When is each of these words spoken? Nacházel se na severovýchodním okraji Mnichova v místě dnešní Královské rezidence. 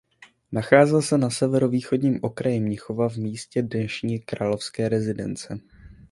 Nacházel 0.51 1.01
se 1.01 1.17
na 1.17 1.29
severovýchodním 1.29 2.19
okraji 2.21 2.59
Mnichova 2.59 3.09
v 3.09 3.15
místě 3.17 3.61
dnešní 3.61 4.19
Královské 4.19 4.89
rezidence. 4.89 5.59